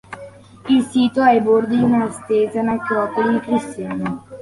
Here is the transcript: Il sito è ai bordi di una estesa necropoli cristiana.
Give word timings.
Il 0.67 0.81
sito 0.85 1.21
è 1.21 1.25
ai 1.27 1.41
bordi 1.41 1.77
di 1.77 1.83
una 1.83 2.07
estesa 2.07 2.63
necropoli 2.63 3.39
cristiana. 3.39 4.23